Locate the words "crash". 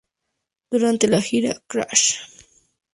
1.67-2.15